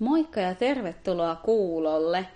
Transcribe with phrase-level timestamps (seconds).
[0.00, 2.26] Moikka ja tervetuloa kuulolle.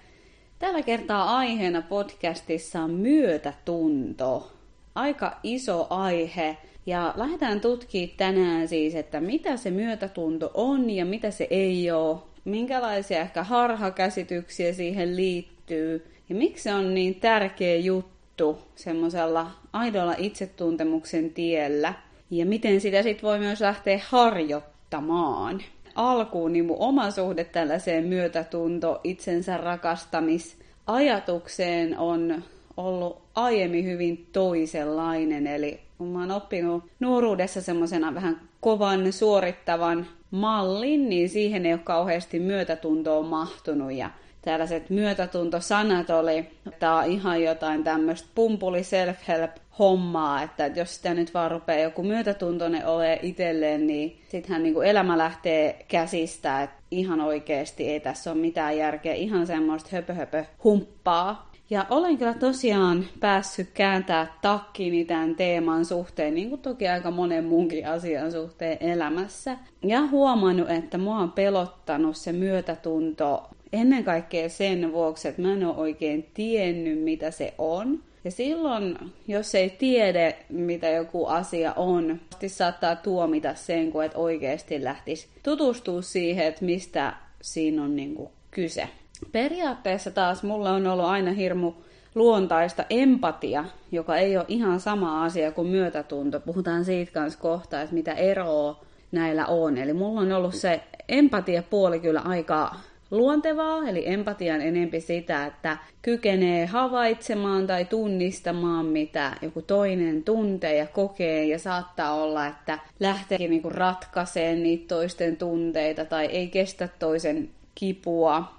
[0.58, 4.52] Tällä kertaa aiheena podcastissa on myötätunto.
[4.94, 6.56] Aika iso aihe.
[6.86, 12.18] Ja lähdetään tutkimaan tänään siis, että mitä se myötätunto on ja mitä se ei ole.
[12.44, 16.06] Minkälaisia ehkä harhakäsityksiä siihen liittyy.
[16.28, 21.94] Ja miksi se on niin tärkeä juttu semmoisella aidolla itsetuntemuksen tiellä.
[22.30, 25.60] Ja miten sitä sitten voi myös lähteä harjoittamaan
[25.94, 32.42] alkuun niin mun oma suhde tällaiseen myötätunto, itsensä rakastamisajatukseen on
[32.76, 35.46] ollut aiemmin hyvin toisenlainen.
[35.46, 41.80] Eli kun mä oon oppinut nuoruudessa semmoisena vähän kovan suorittavan mallin, niin siihen ei ole
[41.84, 43.92] kauheasti myötätuntoa mahtunut.
[43.92, 44.10] Ja
[44.44, 46.46] tällaiset myötätuntosanat oli
[46.78, 52.86] tää ihan jotain tämmöistä pumpuli self-help hommaa, että jos sitä nyt vaan rupeaa joku myötätuntoinen
[52.86, 58.76] ole itselleen, niin sittenhän niin elämä lähtee käsistä, että ihan oikeasti ei tässä ole mitään
[58.76, 61.50] järkeä, ihan semmoista höpö, humppaa.
[61.70, 67.44] Ja olen kyllä tosiaan päässyt kääntää takkini tämän teeman suhteen, niin kuin toki aika monen
[67.44, 69.56] muunkin asian suhteen elämässä.
[69.82, 75.66] Ja huomannut, että mua on pelottanut se myötätunto ennen kaikkea sen vuoksi, että mä en
[75.66, 78.02] ole oikein tiennyt, mitä se on.
[78.24, 84.84] Ja silloin, jos ei tiedä, mitä joku asia on, saattaa tuomita sen, kun et oikeasti
[84.84, 87.12] lähtisi tutustua siihen, että mistä
[87.42, 88.88] siinä on niin kuin kyse.
[89.32, 91.72] Periaatteessa taas mulla on ollut aina hirmu
[92.14, 96.40] luontaista empatia, joka ei ole ihan sama asia kuin myötätunto.
[96.40, 99.78] Puhutaan siitä kanssa kohta, että mitä eroa näillä on.
[99.78, 102.74] Eli mulla on ollut se empatia-puoli kyllä aika
[103.16, 110.86] luontevaa, eli empatian enempi sitä, että kykenee havaitsemaan tai tunnistamaan, mitä joku toinen tuntee ja
[110.86, 117.50] kokee, ja saattaa olla, että lähteekin niinku ratkaiseen niitä toisten tunteita tai ei kestä toisen
[117.74, 118.54] kipua.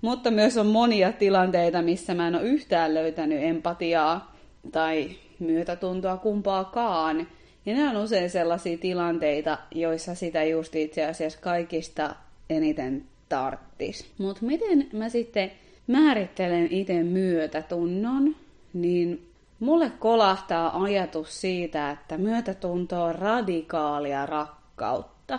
[0.00, 4.36] Mutta myös on monia tilanteita, missä mä en ole yhtään löytänyt empatiaa
[4.72, 7.26] tai myötätuntoa kumpaakaan.
[7.66, 12.14] Ja ne on usein sellaisia tilanteita, joissa sitä just itse asiassa kaikista
[12.50, 14.12] eniten tarttis.
[14.18, 15.52] Mutta miten mä sitten
[15.86, 18.36] määrittelen itse myötätunnon,
[18.72, 19.28] niin
[19.60, 25.38] mulle kolahtaa ajatus siitä, että myötätunto on radikaalia rakkautta.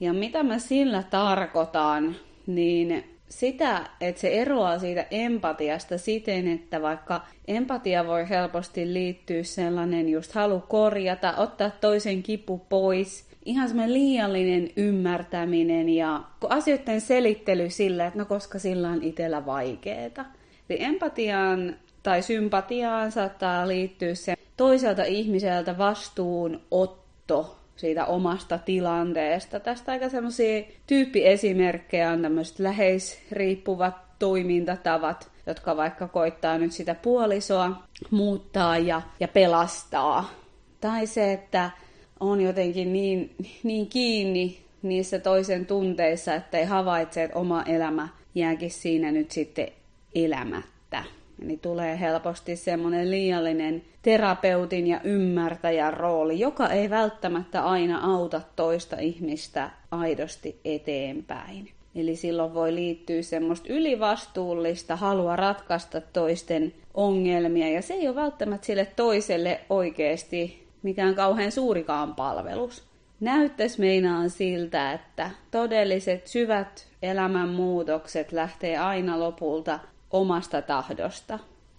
[0.00, 2.16] Ja mitä mä sillä tarkoitan,
[2.46, 10.08] niin sitä, että se eroaa siitä empatiasta siten, että vaikka empatia voi helposti liittyä sellainen
[10.08, 18.06] just halu korjata, ottaa toisen kipu pois– ihan semmoinen liiallinen ymmärtäminen ja asioiden selittely sillä,
[18.06, 20.24] että no koska sillä on itsellä vaikeeta.
[20.70, 29.60] Eli empatiaan tai sympatiaan saattaa liittyä se toiselta ihmiseltä vastuunotto siitä omasta tilanteesta.
[29.60, 38.78] Tästä aika semmoisia tyyppiesimerkkejä on tämmöiset läheisriippuvat toimintatavat, jotka vaikka koittaa nyt sitä puolisoa muuttaa
[38.78, 40.30] ja, ja pelastaa.
[40.80, 41.70] Tai se, että
[42.20, 48.70] on jotenkin niin, niin kiinni niissä toisen tunteissa, että ei havaitse, että oma elämä jääkin
[48.70, 49.68] siinä nyt sitten
[50.14, 51.04] elämättä.
[51.44, 58.96] Eli tulee helposti semmoinen liiallinen terapeutin ja ymmärtäjän rooli, joka ei välttämättä aina auta toista
[58.98, 61.70] ihmistä aidosti eteenpäin.
[61.94, 68.66] Eli silloin voi liittyä semmoista ylivastuullista halua ratkaista toisten ongelmia, ja se ei ole välttämättä
[68.66, 72.84] sille toiselle oikeasti mikään kauhean suurikaan palvelus.
[73.20, 79.78] Näyttäisi meinaan siltä, että todelliset syvät elämänmuutokset lähtee aina lopulta
[80.10, 81.38] omasta tahdosta.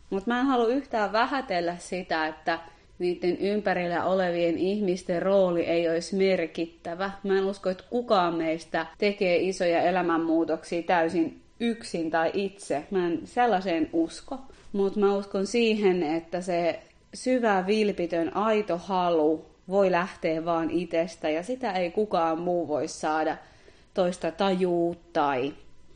[0.10, 2.60] Mutta mä en halua yhtään vähätellä sitä, että
[3.00, 7.12] niiden ympärillä olevien ihmisten rooli ei olisi merkittävä.
[7.24, 12.84] Mä en usko, että kukaan meistä tekee isoja elämänmuutoksia täysin yksin tai itse.
[12.92, 14.40] Mä en sellaiseen usko.
[14.74, 16.80] Mutta mä uskon siihen, että se
[17.14, 23.38] syvä, vilpitön, aito halu voi lähteä vaan itsestä ja sitä ei kukaan muu voi saada
[23.94, 25.54] toista tajuu tai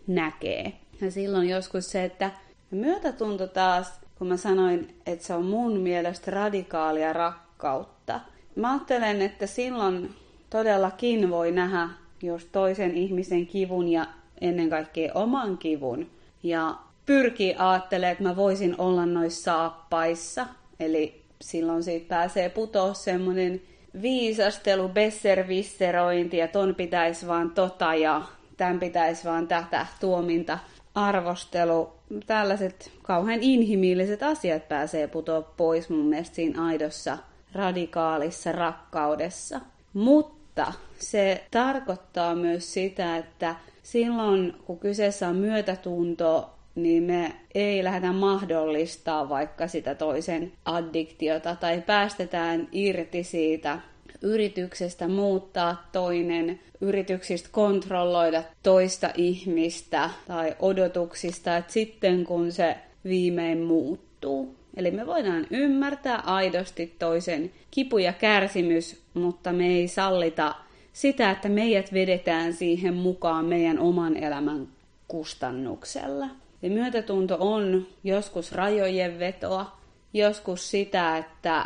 [0.08, 0.74] näkee.
[1.02, 2.32] Ja silloin joskus se, että
[2.72, 8.20] myötätunto taas, kun mä sanoin, että se on mun mielestä radikaalia rakkautta.
[8.56, 10.16] Mä ajattelen, että silloin
[10.50, 11.90] todellakin voi nähdä
[12.22, 14.06] jos toisen ihmisen kivun ja
[14.42, 16.10] ennen kaikkea oman kivun.
[16.44, 16.76] Ja
[17.06, 20.48] pyrkii ajattelemaan, että mä voisin olla noissa saappaissa,
[20.80, 23.62] Eli silloin siitä pääsee putoa semmoinen
[24.02, 28.22] viisastelu, besservisserointi ja ton pitäisi vaan tota ja
[28.58, 30.60] tämän pitäisi vaan tätä tuominta,
[30.96, 31.94] arvostelu.
[32.28, 37.18] Tällaiset kauhean inhimilliset asiat pääsee putoa pois mun mielestä siinä aidossa
[37.54, 39.62] radikaalissa rakkaudessa.
[39.94, 48.14] Mutta se tarkoittaa myös sitä, että silloin, kun kyseessä on myötätunto, niin me ei lähdetä
[48.14, 53.80] mahdollistaa vaikka sitä toisen addiktiota tai päästetään irti siitä
[54.22, 64.56] yrityksestä muuttaa toinen, yrityksistä kontrolloida toista ihmistä tai odotuksista, että sitten kun se viimein muuttuu.
[64.78, 70.56] Eli me voidaan ymmärtää aidosti toisen kipu ja kärsimys, mutta me ei sallita
[70.94, 74.68] sitä, että meidät vedetään siihen mukaan meidän oman elämän
[75.08, 76.28] kustannuksella.
[76.66, 79.78] Ja myötätunto on joskus rajojen vetoa,
[80.14, 81.66] joskus sitä, että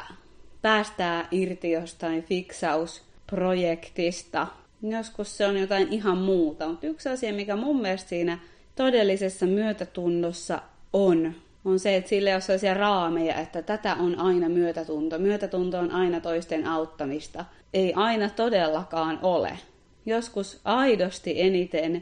[0.61, 4.47] päästää irti jostain fiksausprojektista.
[4.81, 8.39] Joskus se on jotain ihan muuta, mutta yksi asia, mikä mun mielestä siinä
[8.75, 10.61] todellisessa myötätunnossa
[10.93, 11.33] on,
[11.65, 15.19] on se, että sille ole sellaisia raameja, että tätä on aina myötätunto.
[15.19, 17.45] Myötätunto on aina toisten auttamista.
[17.73, 19.59] Ei aina todellakaan ole.
[20.05, 22.01] Joskus aidosti eniten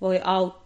[0.00, 0.65] voi auttaa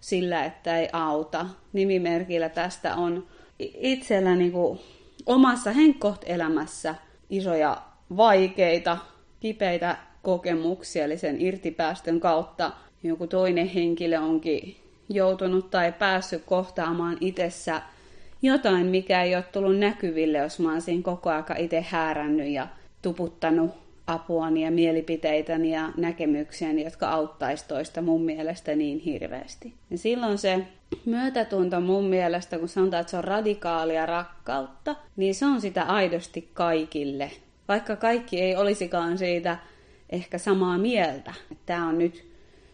[0.00, 1.46] sillä, että ei auta.
[1.72, 3.26] Nimimerkillä tästä on
[3.58, 4.78] itsellä niin kuin
[5.26, 6.94] omassa henkkoht-elämässä
[7.30, 7.82] isoja
[8.16, 8.98] vaikeita,
[9.40, 14.76] kipeitä kokemuksia, eli sen irtipäästön kautta joku toinen henkilö onkin
[15.08, 17.82] joutunut tai päässyt kohtaamaan itsessä
[18.42, 22.66] jotain, mikä ei ole tullut näkyville, jos mä oon siinä koko aika itse häärännyt ja
[23.02, 29.74] tuputtanut apuani ja mielipiteitäni ja näkemyksiäni, jotka auttaisi toista mun mielestä niin hirveästi.
[29.90, 30.66] Ja silloin se
[31.04, 36.50] myötätunto mun mielestä, kun sanotaan, että se on radikaalia rakkautta, niin se on sitä aidosti
[36.54, 37.30] kaikille.
[37.68, 39.58] Vaikka kaikki ei olisikaan siitä
[40.10, 41.34] ehkä samaa mieltä.
[41.66, 42.27] Tämä on nyt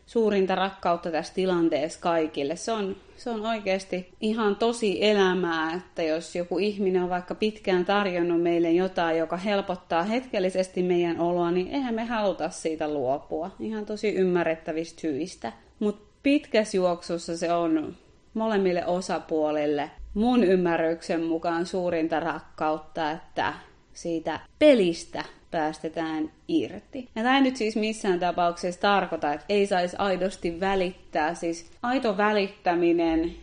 [0.06, 2.56] suurinta rakkautta tässä tilanteessa kaikille.
[2.56, 7.84] Se on, se on oikeasti ihan tosi elämää, että jos joku ihminen on vaikka pitkään
[7.84, 13.50] tarjonnut meille jotain, joka helpottaa hetkellisesti meidän oloa, niin eihän me haluta siitä luopua.
[13.60, 15.52] Ihan tosi ymmärrettävistä syistä.
[15.78, 17.96] Mutta pitkässä juoksussa se on
[18.34, 23.54] molemmille osapuolille mun ymmärryksen mukaan suurinta rakkautta, että
[23.92, 25.24] siitä pelistä
[25.54, 27.08] päästetään irti.
[27.14, 31.34] Ja tämä ei nyt siis missään tapauksessa tarkoita, että ei saisi aidosti välittää.
[31.34, 33.34] Siis aito välittäminen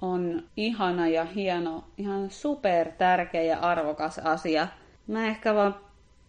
[0.00, 4.68] on ihana ja hieno, ihan super tärkeä ja arvokas asia.
[5.06, 5.74] Mä ehkä vaan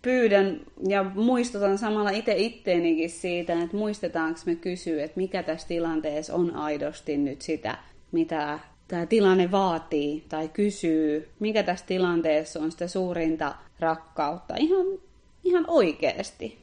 [0.01, 6.35] pyydän ja muistutan samalla itse itteenikin siitä, että muistetaanko me kysyä, että mikä tässä tilanteessa
[6.35, 7.77] on aidosti nyt sitä,
[8.11, 14.55] mitä tämä tilanne vaatii tai kysyy, mikä tässä tilanteessa on sitä suurinta rakkautta.
[14.57, 14.85] Ihan
[15.43, 16.57] ihan oikeasti.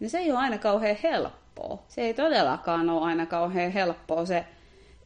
[0.00, 1.82] niin se ei ole aina kauhean helppoa.
[1.88, 4.26] Se ei todellakaan ole aina kauhean helppoa.
[4.26, 4.44] Se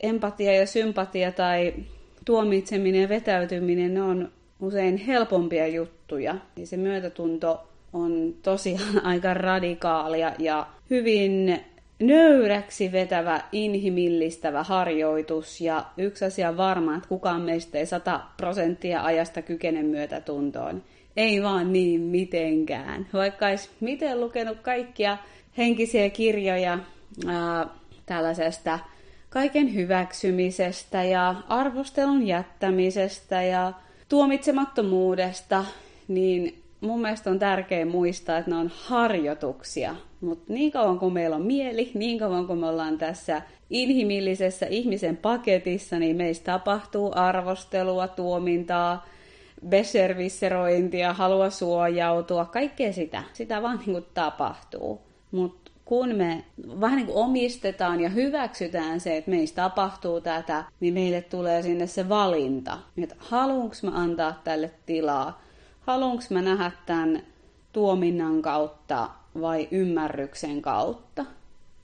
[0.01, 1.75] empatia ja sympatia tai
[2.25, 6.35] tuomitseminen ja vetäytyminen, ne on usein helpompia juttuja.
[6.57, 11.61] Ja se myötätunto on tosiaan aika radikaalia ja hyvin
[12.01, 15.61] nöyräksi vetävä, inhimillistävä harjoitus.
[15.61, 20.83] Ja yksi asia varma, että kukaan meistä ei sata prosenttia ajasta kykene myötätuntoon
[21.17, 23.07] ei vaan niin mitenkään.
[23.13, 25.19] Vaikka olisi miten lukenut kaikkia
[25.59, 26.79] henkisiä kirjoja
[27.27, 27.67] ää,
[28.07, 28.79] tällaisesta
[29.29, 33.73] kaiken hyväksymisestä ja arvostelun jättämisestä ja
[34.09, 35.65] tuomitsemattomuudesta,
[36.09, 39.97] niin mun mielestä on tärkeää muistaa, että ne on harjoituksia.
[40.21, 45.17] Mutta niin kauan kuin meillä on mieli, niin kauan kuin me ollaan tässä inhimillisessä ihmisen
[45.17, 49.07] paketissa, niin meistä tapahtuu arvostelua, tuomintaa,
[49.69, 53.23] besservisserointia, halua suojautua, kaikkea sitä.
[53.33, 55.01] Sitä vaan niin kuin tapahtuu.
[55.31, 56.45] Mutta kun me
[56.81, 61.87] vähän niin kuin omistetaan ja hyväksytään se, että meistä tapahtuu tätä, niin meille tulee sinne
[61.87, 65.43] se valinta, että haluanko mä antaa tälle tilaa,
[65.81, 67.23] haluanko mä nähdä tämän
[67.73, 69.09] tuominnan kautta
[69.41, 71.25] vai ymmärryksen kautta.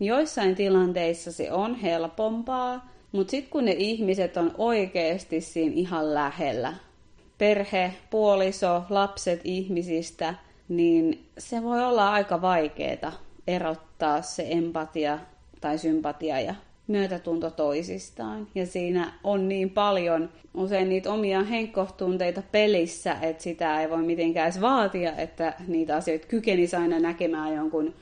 [0.01, 6.75] Joissain tilanteissa se on helpompaa, mutta sitten kun ne ihmiset on oikeasti siinä ihan lähellä,
[7.43, 10.35] perhe, puoliso, lapset ihmisistä,
[10.69, 13.13] niin se voi olla aika vaikeaa
[13.47, 15.19] erottaa se empatia
[15.61, 16.55] tai sympatia ja
[16.87, 18.47] myötätunto toisistaan.
[18.55, 24.47] Ja siinä on niin paljon usein niitä omia henkkohtunteita pelissä, että sitä ei voi mitenkään
[24.49, 27.95] edes vaatia, että niitä asioita kykenisi aina näkemään jonkun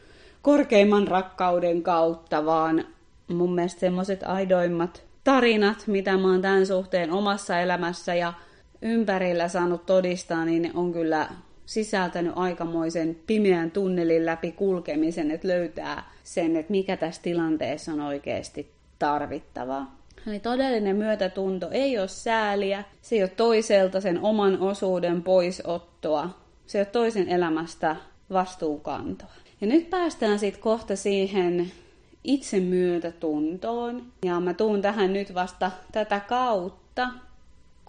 [0.43, 2.85] korkeimman rakkauden kautta, vaan
[3.29, 8.33] mun mielestä semmoiset aidoimmat tarinat, mitä mä oon tämän suhteen omassa elämässä ja
[8.83, 11.29] ympärillä saanut todistaa, niin on kyllä
[11.67, 18.71] sisältänyt aikamoisen pimeän tunnelin läpi kulkemisen, että löytää sen, että mikä tässä tilanteessa on oikeasti
[18.99, 20.01] tarvittavaa.
[20.27, 26.31] Eli todellinen myötätunto ei ole sääliä, se ei ole toiselta sen oman osuuden poisottoa,
[26.67, 27.97] se ei ole toisen elämästä
[28.33, 29.29] vastuunkantoa.
[29.61, 31.73] Ja nyt päästään sitten kohta siihen
[32.25, 34.03] itsemyötätuntoon.
[34.25, 37.09] Ja mä tuun tähän nyt vasta tätä kautta,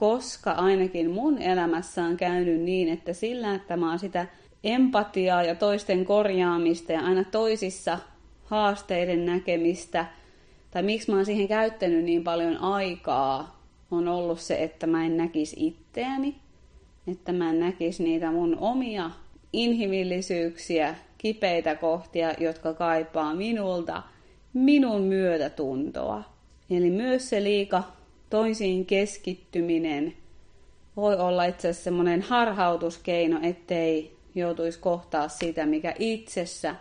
[0.02, 4.26] koska ainakin mun elämässä on käynyt niin, että sillä, että mä oon sitä
[4.64, 8.00] empatiaa ja toisten korjaamista ja aina toisissa
[8.44, 10.06] haasteiden näkemistä,
[10.72, 15.18] tai miksi mä oon siihen käyttänyt niin paljon aikaa, on ollut se, että mä en
[15.18, 16.36] näkisi itseäni,
[17.08, 19.12] että mä en näkisi niitä mun omia
[19.54, 24.04] inhimillisyyksiä, kipeitä kohtia, jotka kaipaa minulta
[24.54, 26.24] minun myötätuntoa.
[26.70, 27.84] Eli myös se liika
[28.32, 30.14] toisiin keskittyminen
[30.96, 36.76] voi olla itse asiassa semmoinen harhautuskeino, ettei joutuisi kohtaa sitä, mikä itsessä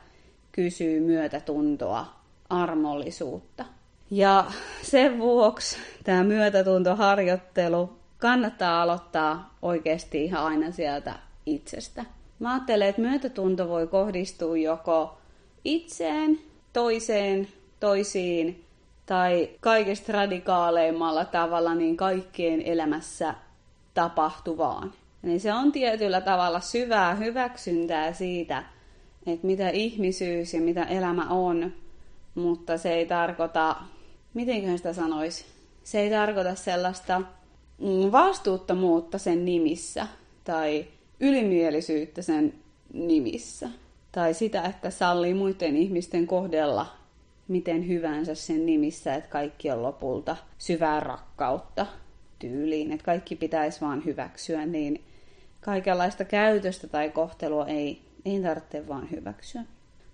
[0.53, 2.07] kysyy myötätuntoa,
[2.51, 3.65] armollisuutta.
[4.11, 4.45] Ja
[4.83, 11.15] sen vuoksi tämä myötätuntoharjoittelu kannattaa aloittaa oikeasti ihan aina sieltä
[11.47, 12.05] itsestä.
[12.39, 15.19] Mä ajattelen, että myötätunto voi kohdistua joko
[15.65, 16.39] itseen,
[16.73, 17.49] toiseen,
[17.81, 18.65] toisiin
[19.11, 23.35] tai kaikesta radikaaleimmalla tavalla niin kaikkien elämässä
[23.95, 24.93] tapahtuvaan.
[25.25, 28.65] Eli se on tietyllä tavalla syvää hyväksyntää siitä,
[29.27, 31.73] että mitä ihmisyys ja mitä elämä on,
[32.35, 33.77] mutta se ei tarkoita,
[34.35, 35.45] mitenköhän sitä sanoisi,
[35.85, 37.21] se ei tarkoita sellaista
[37.79, 40.07] mm, vastuuttomuutta sen nimissä
[40.45, 40.87] tai
[41.21, 42.55] ylimielisyyttä sen
[42.93, 43.69] nimissä.
[44.13, 47.00] Tai sitä, että sallii muiden ihmisten kohdella
[47.51, 51.87] miten hyvänsä sen nimissä, että kaikki on lopulta syvää rakkautta
[52.39, 55.05] tyyliin, että kaikki pitäisi vaan hyväksyä, niin
[55.61, 59.63] kaikenlaista käytöstä tai kohtelua ei, ei tarvitse vaan hyväksyä.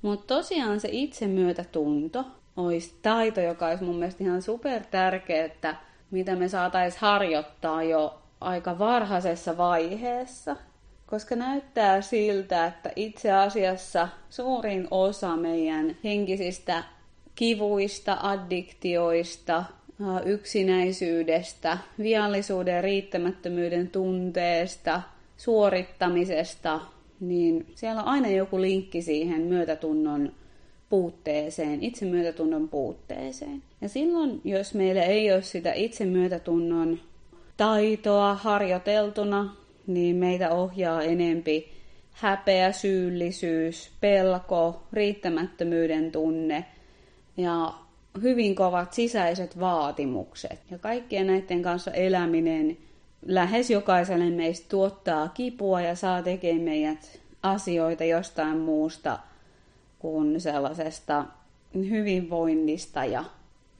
[0.02, 2.24] Mutta tosiaan se itsemyötätunto
[2.56, 5.76] olisi taito, joka olisi mun mielestä ihan super tärkeä, että
[6.10, 10.56] mitä me saataisiin harjoittaa jo aika varhaisessa vaiheessa,
[11.06, 16.84] koska näyttää siltä, että itse asiassa suurin osa meidän henkisistä
[17.36, 19.64] kivuista, addiktioista,
[20.24, 25.02] yksinäisyydestä, viallisuuden riittämättömyyden tunteesta,
[25.36, 26.80] suorittamisesta,
[27.20, 30.32] niin siellä on aina joku linkki siihen myötätunnon
[30.88, 33.62] puutteeseen, itsemyötätunnon puutteeseen.
[33.80, 36.98] Ja silloin, jos meillä ei ole sitä itsemyötätunnon
[37.56, 41.68] taitoa harjoiteltuna, niin meitä ohjaa enempi
[42.10, 46.64] häpeä, syyllisyys, pelko, riittämättömyyden tunne
[47.36, 47.74] ja
[48.22, 50.60] hyvin kovat sisäiset vaatimukset.
[50.70, 52.78] Ja kaikkien näiden kanssa eläminen
[53.26, 59.18] lähes jokaiselle meistä tuottaa kipua ja saa tekemään meidät asioita jostain muusta
[59.98, 61.24] kuin sellaisesta
[61.74, 63.24] hyvinvoinnista ja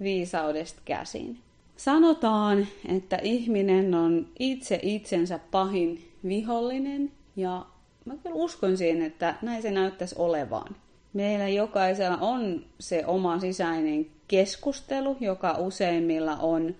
[0.01, 1.39] viisaudesta käsin.
[1.77, 7.67] Sanotaan, että ihminen on itse itsensä pahin vihollinen ja
[8.05, 10.77] mä kyllä uskon siihen, että näin se näyttäisi olevan.
[11.17, 16.75] Meillä jokaisella on se oma sisäinen keskustelu, joka useimmilla on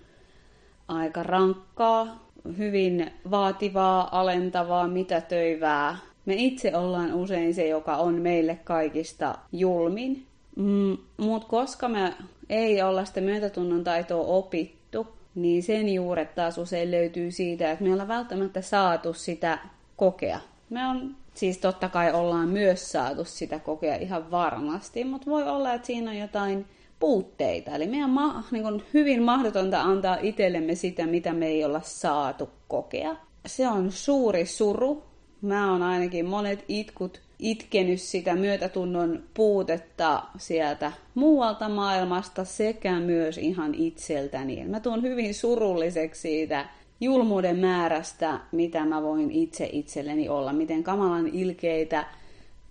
[0.87, 5.97] aika rankkaa, hyvin vaativaa, alentavaa, mitätöivää.
[6.25, 10.25] Me itse ollaan usein se, joka on meille kaikista julmin.
[10.55, 12.13] Mm, Mutta koska me
[12.49, 17.91] ei olla sitä myötätunnon taitoa opittu, niin sen juuret taas usein löytyy siitä, että me
[17.91, 19.59] ollaan välttämättä saatu sitä
[19.95, 20.39] kokea.
[20.69, 25.73] Me on Siis totta kai ollaan myös saatu sitä kokea ihan varmasti, mutta voi olla,
[25.73, 26.65] että siinä on jotain
[26.99, 27.71] puutteita.
[27.71, 32.49] Eli meidän ma- niin on hyvin mahdotonta antaa itsellemme sitä, mitä me ei olla saatu
[32.67, 33.15] kokea.
[33.45, 35.03] Se on suuri suru.
[35.41, 43.75] Mä oon ainakin monet itkut itkenyt sitä myötätunnon puutetta sieltä muualta maailmasta sekä myös ihan
[43.75, 44.65] itseltäni.
[44.65, 46.69] Mä tuun hyvin surulliseksi siitä
[47.01, 52.05] julmuuden määrästä, mitä mä voin itse itselleni olla, miten kamalan ilkeitä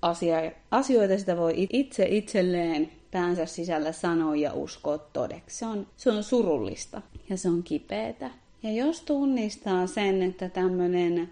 [0.02, 0.36] asia,
[0.70, 5.58] asioita sitä voi itse itselleen päänsä sisällä sanoa ja uskoa todeksi.
[5.58, 8.30] Se on, se on surullista ja se on kipeätä.
[8.62, 11.30] Ja jos tunnistaa sen, että tämmöinen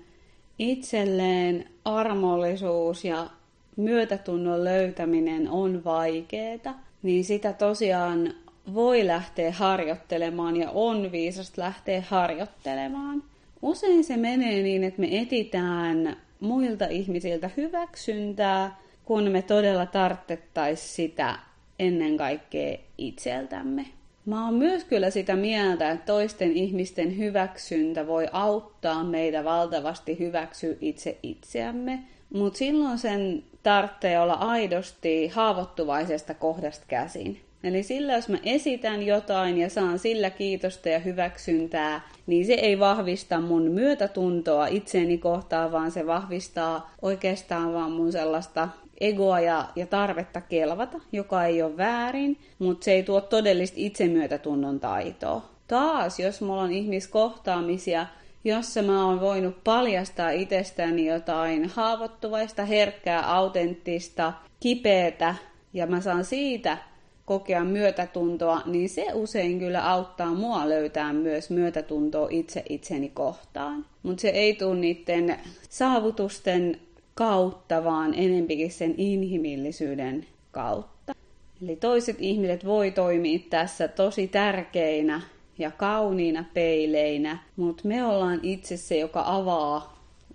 [0.59, 3.31] itselleen armollisuus ja
[3.77, 8.35] myötätunnon löytäminen on vaikeeta, niin sitä tosiaan
[8.75, 13.23] voi lähteä harjoittelemaan ja on viisasta lähteä harjoittelemaan.
[13.63, 21.39] Usein se menee niin, että me etitään muilta ihmisiltä hyväksyntää, kun me todella tarttettaisiin sitä
[21.79, 23.87] ennen kaikkea itseltämme.
[24.27, 30.75] Mä oon myös kyllä sitä mieltä, että toisten ihmisten hyväksyntä voi auttaa meitä valtavasti hyväksyä
[30.81, 31.99] itse itseämme,
[32.33, 37.41] mutta silloin sen tarvitsee olla aidosti haavoittuvaisesta kohdasta käsin.
[37.65, 42.79] Eli sillä, jos mä esitän jotain ja saan sillä kiitosta ja hyväksyntää, niin se ei
[42.79, 48.69] vahvista mun myötätuntoa itseeni kohtaan, vaan se vahvistaa oikeastaan vaan mun sellaista
[49.01, 54.81] egoa ja, ja tarvetta kelvata, joka ei ole väärin, mutta se ei tuo todellista itsemyötätunnon
[54.81, 55.43] taitoa.
[55.67, 58.07] Taas, jos mulla on ihmiskohtaamisia,
[58.45, 65.35] jossa mä oon voinut paljastaa itsestäni jotain haavoittuvaista, herkkää, autenttista, kipeätä,
[65.73, 66.79] ja mä saan siitä
[67.27, 73.87] kokea myötätuntoa, niin se usein kyllä auttaa mua löytää myös myötätuntoa itse itseni kohtaan.
[74.03, 75.37] Mutta se ei tule niiden
[75.69, 76.81] saavutusten
[77.15, 81.15] kautta, vaan enempikin sen inhimillisyyden kautta.
[81.63, 85.21] Eli toiset ihmiset voi toimia tässä tosi tärkeinä
[85.59, 89.95] ja kauniina peileinä, mutta me ollaan itse se, joka avaa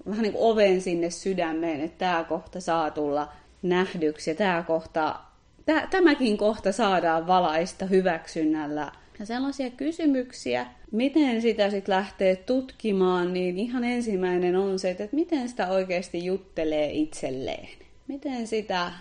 [0.10, 3.28] vähän niin kuin oven sinne sydämeen, että tämä kohta saa tulla
[3.62, 5.20] nähdyksi ja tämä kohta,
[5.90, 8.92] tämäkin kohta saadaan valaista hyväksynnällä.
[9.20, 15.50] Ja sellaisia kysymyksiä, miten sitä sitten lähtee tutkimaan, niin ihan ensimmäinen on se, että miten
[15.50, 17.70] sitä oikeasti juttelee itselleen.
[18.08, 18.92] Miten sitä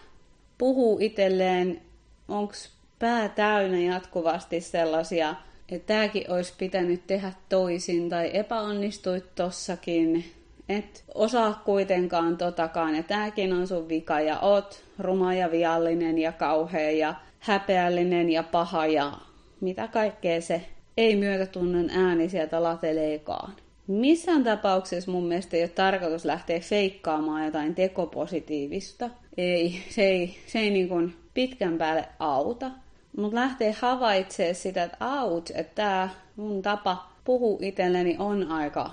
[0.58, 1.80] puhuu itselleen,
[2.28, 2.52] onko
[2.98, 5.34] pää täynnä jatkuvasti sellaisia
[5.68, 10.24] että tämäkin olisi pitänyt tehdä toisin tai epäonnistuit tossakin,
[10.68, 16.32] et osaa kuitenkaan totakaan ja tämäkin on sun vika ja oot ruma ja viallinen ja
[16.32, 19.12] kauhea ja häpeällinen ja paha ja
[19.60, 20.62] mitä kaikkea se
[20.96, 23.52] ei myötätunnon ääni sieltä lateleekaan.
[23.86, 29.10] Missään tapauksessa mun mielestä ei ole tarkoitus lähteä feikkaamaan jotain tekopositiivista.
[29.36, 32.70] Ei, se ei, se ei niin kuin pitkän päälle auta.
[33.16, 38.90] Mutta lähtee havaitsemaan sitä, että aut, että tämä mun tapa puhua itselleni on aika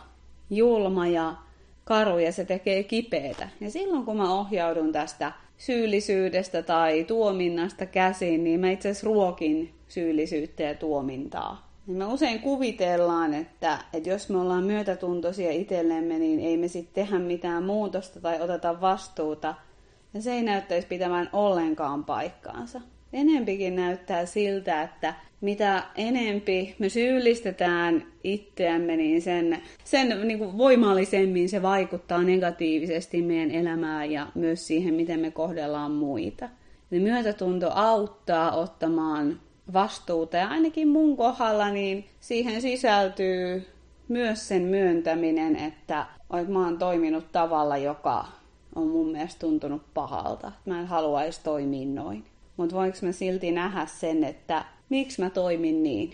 [0.49, 1.33] julma ja
[1.85, 3.49] karu ja se tekee kipeätä.
[3.61, 9.73] Ja silloin kun mä ohjaudun tästä syyllisyydestä tai tuominnasta käsiin, niin mä itse asiassa ruokin
[9.87, 11.69] syyllisyyttä ja tuomintaa.
[11.87, 17.05] Niin me usein kuvitellaan, että, että jos me ollaan myötätuntoisia itsellemme, niin ei me sitten
[17.05, 19.55] tehdä mitään muutosta tai oteta vastuuta.
[20.13, 22.81] Ja se ei näyttäisi pitämään ollenkaan paikkaansa
[23.15, 25.13] enempikin näyttää siltä, että
[25.45, 33.51] mitä enempi me syyllistetään itseämme, niin sen, sen niin kuin voimallisemmin se vaikuttaa negatiivisesti meidän
[33.51, 36.49] elämään ja myös siihen, miten me kohdellaan muita.
[36.91, 39.39] Eli myötätunto auttaa ottamaan
[39.73, 43.65] vastuuta ja ainakin mun kohdalla niin siihen sisältyy
[44.07, 46.05] myös sen myöntäminen, että
[46.47, 48.25] mä oon toiminut tavalla, joka
[48.75, 50.51] on mun mielestä tuntunut pahalta.
[50.65, 52.25] Mä en haluaisi toimia noin.
[52.57, 56.13] Mutta voinko mä silti nähdä sen, että miksi mä toimin niin?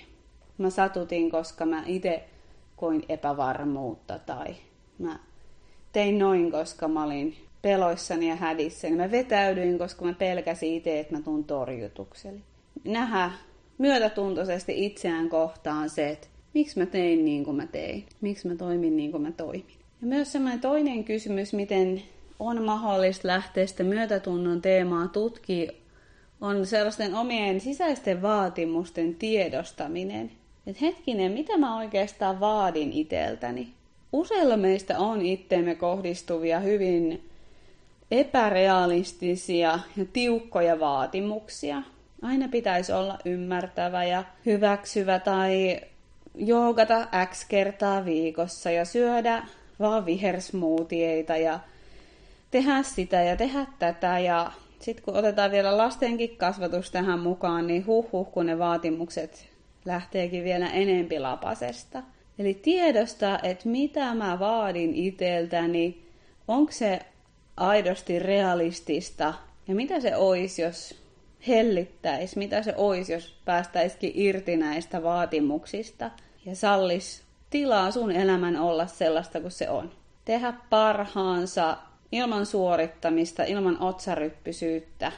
[0.57, 2.23] Mä satutin, koska mä itse
[2.75, 4.55] koin epävarmuutta tai
[4.99, 5.19] mä
[5.91, 8.95] tein noin, koska mä olin peloissani ja hädissäni.
[8.95, 12.39] Mä vetäydyin, koska mä pelkäsin itse, että mä tuun torjutukselle.
[12.83, 13.31] Nähdä
[13.77, 18.97] myötätuntoisesti itseään kohtaan se, että miksi mä tein niin kuin mä tein, miksi mä toimin
[18.97, 19.79] niin kuin mä toimin.
[20.01, 22.01] Ja myös semmoinen toinen kysymys, miten
[22.39, 25.80] on mahdollista lähteä sitä myötätunnon teemaa tutkimaan,
[26.41, 30.31] on sellaisten omien sisäisten vaatimusten tiedostaminen.
[30.67, 33.73] Että hetkinen, mitä mä oikeastaan vaadin iteltäni?
[34.13, 37.29] Useilla meistä on itteemme kohdistuvia hyvin
[38.11, 41.81] epärealistisia ja tiukkoja vaatimuksia.
[42.21, 45.81] Aina pitäisi olla ymmärtävä ja hyväksyvä tai
[46.35, 49.47] joogata X kertaa viikossa ja syödä
[49.79, 51.59] vaan vihersmoothieita ja
[52.51, 57.85] tehdä sitä ja tehdä tätä ja sitten kun otetaan vielä lastenkin kasvatus tähän mukaan, niin
[57.85, 59.49] huh huh, kun ne vaatimukset
[59.85, 62.03] lähteekin vielä enempi lapasesta.
[62.39, 66.05] Eli tiedostaa, että mitä mä vaadin iteltäni,
[66.47, 66.99] onko se
[67.57, 69.33] aidosti realistista
[69.67, 71.01] ja mitä se olisi, jos
[71.47, 76.11] hellittäisi, mitä se olisi, jos päästäisikin irti näistä vaatimuksista
[76.45, 79.91] ja sallis tilaa sun elämän olla sellaista kuin se on.
[80.25, 81.77] Tehdä parhaansa
[82.11, 85.11] ilman suorittamista, ilman otsaryppysyyttä,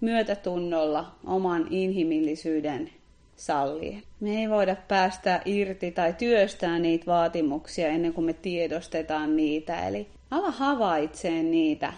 [0.00, 2.90] myötätunnolla oman inhimillisyyden
[3.36, 4.02] sallien.
[4.20, 9.88] Me ei voida päästä irti tai työstää niitä vaatimuksia ennen kuin me tiedostetaan niitä.
[9.88, 11.92] Eli ala havaitseen niitä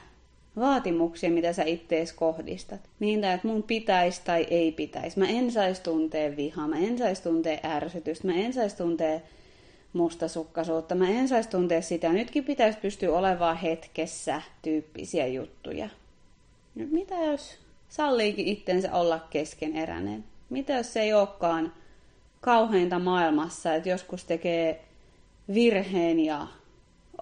[0.56, 2.80] vaatimuksia, mitä sä ittees kohdistat.
[3.00, 5.18] Niitä, että mun pitäisi tai ei pitäisi.
[5.18, 9.20] Mä en saisi tuntea vihaa, mä en saisi tuntea ärsytystä, mä en saisi tuntea
[9.96, 10.94] mustasukkaisuutta.
[10.94, 12.12] Mä en saisi tuntea sitä.
[12.12, 15.88] Nytkin pitäisi pystyä olemaan hetkessä tyyppisiä juttuja.
[16.74, 20.24] No, mitä jos salliikin itsensä olla keskeneräinen?
[20.50, 21.72] Mitä jos se ei olekaan
[22.40, 24.84] kauheinta maailmassa, että joskus tekee
[25.54, 26.46] virheen ja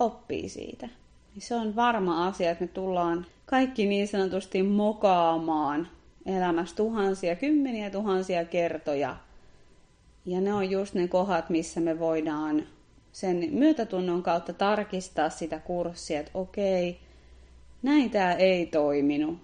[0.01, 0.89] oppii siitä?
[1.35, 5.89] Niin se on varma asia, että me tullaan kaikki niin sanotusti mokaamaan
[6.27, 9.17] elämässä tuhansia, kymmeniä tuhansia kertoja–
[10.27, 12.67] ja ne on just ne kohdat, missä me voidaan
[13.13, 16.99] sen myötätunnon kautta tarkistaa sitä kurssia, että okei,
[17.83, 19.39] näin tämä ei toiminut.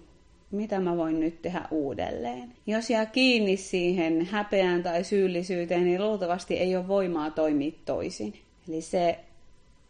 [0.51, 2.53] mitä mä voin nyt tehdä uudelleen.
[2.67, 8.33] Jos jää kiinni siihen häpeään tai syyllisyyteen, niin luultavasti ei ole voimaa toimia toisin.
[8.69, 9.19] Eli se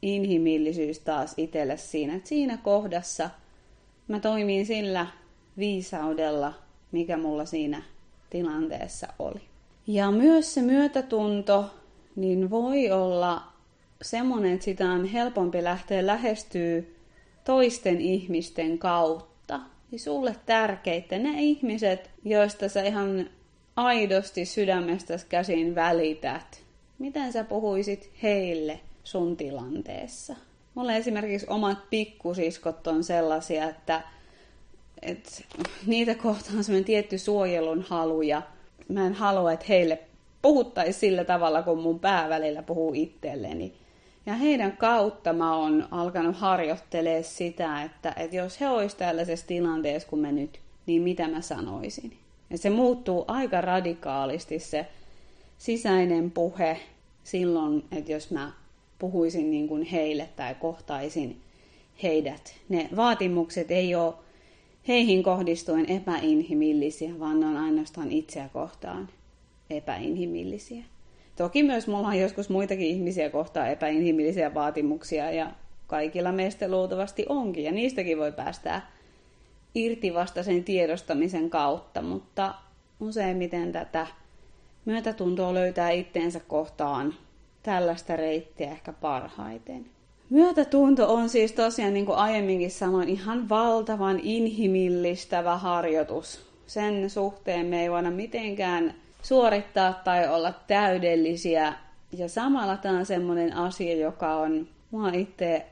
[0.02, 3.30] inhimillisyys taas itselle siinä, että siinä kohdassa
[4.08, 5.08] mä toimin sillä
[5.58, 6.54] viisaudella,
[6.92, 7.84] mikä mulla siinä
[8.30, 9.51] tilanteessa oli.
[9.88, 11.66] Ja myös se myötätunto,
[12.16, 13.44] niin voi olla
[14.02, 16.82] semmoinen, että sitä on helpompi lähteä lähestyä
[17.44, 19.60] toisten ihmisten kautta.
[19.92, 23.30] Niin sulle tärkeitä ne ihmiset, joista sä ihan
[23.76, 26.64] aidosti sydämestä käsin välität.
[27.00, 30.36] Miten sä puhuisit heille sun tilanteessa?
[30.76, 34.02] Mulla esimerkiksi omat pikkusiskot on sellaisia, että,
[35.02, 35.32] että
[35.86, 38.42] niitä kohtaan semmoinen tietty suojelun halu ja
[38.94, 40.00] mä en halua, että heille
[40.42, 43.74] puhuttaisi sillä tavalla, kun mun pää välillä puhuu itselleni.
[44.26, 50.10] Ja heidän kautta mä oon alkanut harjoittelee sitä, että, että jos he olisivat tällaisessa tilanteessa
[50.10, 52.18] kuin me nyt, niin mitä mä sanoisin.
[52.50, 54.88] Ja se muuttuu aika radikaalisti se
[55.58, 56.80] sisäinen puhe
[57.24, 58.52] silloin, että jos mä
[59.00, 61.42] puhuisin niin kuin heille tai kohtaisin
[62.04, 62.56] heidät.
[62.70, 64.14] Ne vaatimukset ei ole
[64.88, 69.10] heihin kohdistuen epäinhimillisiä, vaan ne on ainoastaan itseä kohtaan
[69.70, 70.84] epäinhimillisiä.
[71.36, 75.52] Toki myös mulla on joskus muitakin ihmisiä kohtaa epäinhimillisiä vaatimuksia ja
[75.88, 78.92] kaikilla meistä luultavasti onkin ja niistäkin voi päästää
[79.76, 82.54] irti vasta sen tiedostamisen kautta, mutta
[83.00, 84.08] useimmiten tätä
[84.86, 87.14] myötätuntoa löytää itteensä kohtaan
[87.64, 89.86] tällaista reittiä ehkä parhaiten.
[90.32, 96.46] Myötätunto on siis tosiaan, niin kuin aiemminkin sanoin, ihan valtavan inhimillistävä harjoitus.
[96.68, 101.74] Sen suhteen me ei voida mitenkään suorittaa tai olla täydellisiä.
[102.18, 105.66] Ja samalla tämä on semmoinen asia, joka on mua itse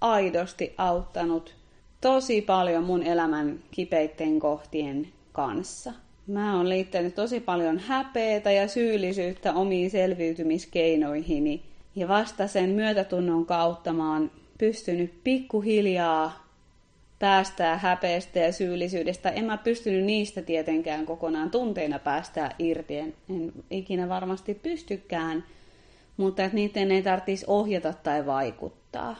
[0.00, 1.54] aidosti auttanut
[2.00, 5.92] tosi paljon mun elämän kipeitten kohtien kanssa.
[6.26, 11.69] Mä oon liittänyt tosi paljon häpeetä ja syyllisyyttä omiin selviytymiskeinoihini.
[11.96, 16.50] Ja vasta sen myötätunnon kautta mä oon pystynyt pikkuhiljaa
[17.18, 19.30] päästää häpeästä ja syyllisyydestä.
[19.30, 22.98] En mä pystynyt niistä tietenkään kokonaan tunteina päästää irti.
[22.98, 25.44] En, en ikinä varmasti pystykään,
[26.16, 29.16] mutta että niiden ei tarvitsisi ohjata tai vaikuttaa.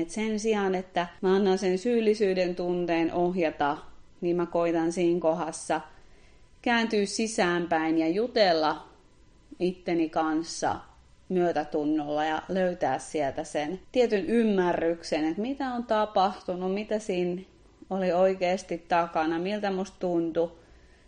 [0.00, 3.76] Et sen sijaan, että mä annan sen syyllisyyden tunteen ohjata,
[4.20, 5.80] niin mä koitan siinä kohdassa
[6.62, 8.88] kääntyä sisäänpäin ja jutella
[9.58, 10.76] itteni kanssa
[11.28, 17.42] myötätunnolla ja löytää sieltä sen tietyn ymmärryksen, että mitä on tapahtunut, mitä siinä
[17.90, 20.52] oli oikeasti takana, miltä musta tuntui,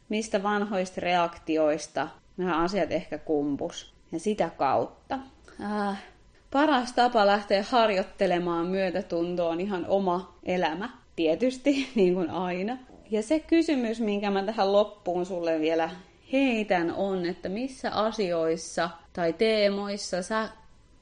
[0.09, 3.95] mistä vanhoista reaktioista nämä asiat ehkä kumpus.
[4.13, 5.19] Ja sitä kautta.
[5.63, 6.03] Äh,
[6.51, 12.79] paras tapa lähteä harjoittelemaan myötätuntoa on ihan oma elämä, tietysti, niin kuin aina.
[13.11, 15.91] Ja se kysymys, minkä mä tähän loppuun sulle vielä
[16.33, 20.49] heitän, on, että missä asioissa tai teemoissa sä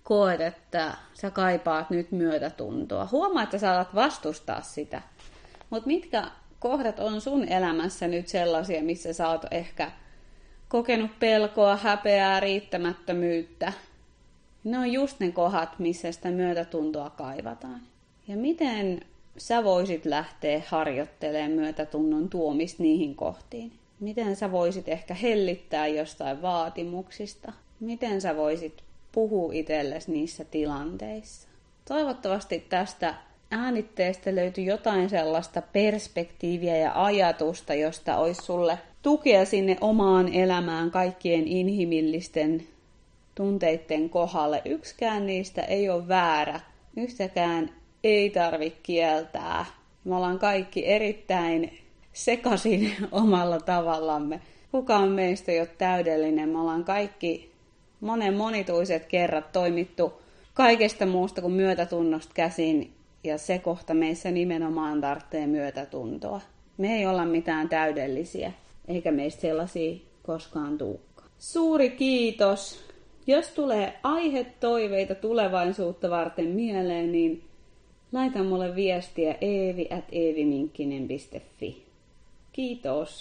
[0.02, 3.08] koet, että sä kaipaat nyt myötätuntoa.
[3.12, 5.02] Huomaa, että sä alat vastustaa sitä.
[5.70, 9.90] Mutta mitkä kohdat on sun elämässä nyt sellaisia, missä sä oot ehkä
[10.68, 13.72] kokenut pelkoa, häpeää, riittämättömyyttä?
[14.64, 17.80] Ne on just ne kohdat, missä sitä myötätuntoa kaivataan.
[18.28, 19.00] Ja miten
[19.36, 23.72] sä voisit lähteä harjoittelemaan myötätunnon tuomista niihin kohtiin?
[24.04, 27.52] Miten sä voisit ehkä hellittää jostain vaatimuksista?
[27.80, 31.48] Miten sä voisit puhua itsellesi niissä tilanteissa?
[31.88, 33.14] Toivottavasti tästä
[33.50, 41.48] äänitteestä löytyy jotain sellaista perspektiiviä ja ajatusta, josta olisi sulle tukea sinne omaan elämään kaikkien
[41.48, 42.66] inhimillisten
[43.34, 44.62] tunteiden kohdalle.
[44.64, 46.60] Yksikään niistä ei ole väärä.
[46.96, 47.70] Yhtäkään
[48.04, 49.66] ei tarvitse kieltää.
[50.04, 51.83] Me ollaan kaikki erittäin
[52.14, 54.40] sekaisin omalla tavallamme.
[54.72, 56.48] Kukaan meistä ei ole täydellinen.
[56.48, 57.52] Me ollaan kaikki
[58.00, 60.12] monen monituiset kerrat toimittu
[60.54, 62.92] kaikesta muusta kuin myötätunnosta käsin,
[63.24, 66.40] ja se kohta meissä nimenomaan tarvitsee myötätuntoa.
[66.78, 68.52] Me ei olla mitään täydellisiä,
[68.88, 71.24] eikä meistä sellaisia koskaan tuukka.
[71.38, 72.84] Suuri kiitos!
[73.26, 77.42] Jos tulee aihetoiveita tulevaisuutta varten mieleen, niin
[78.12, 81.83] laita mulle viestiä eevi at eeviminkkinen.fi.
[82.54, 83.14] Kiitos.